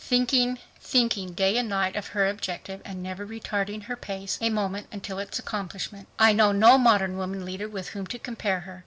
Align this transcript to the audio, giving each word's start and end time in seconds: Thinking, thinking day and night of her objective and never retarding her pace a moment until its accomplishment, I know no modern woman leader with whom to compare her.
Thinking, 0.03 0.57
thinking 0.79 1.33
day 1.33 1.57
and 1.57 1.69
night 1.69 1.95
of 1.95 2.07
her 2.07 2.27
objective 2.27 2.81
and 2.83 3.03
never 3.03 3.23
retarding 3.23 3.83
her 3.83 3.95
pace 3.95 4.39
a 4.41 4.49
moment 4.49 4.87
until 4.91 5.19
its 5.19 5.37
accomplishment, 5.37 6.07
I 6.17 6.33
know 6.33 6.51
no 6.51 6.79
modern 6.79 7.17
woman 7.17 7.45
leader 7.45 7.69
with 7.69 7.89
whom 7.89 8.07
to 8.07 8.17
compare 8.17 8.61
her. 8.61 8.79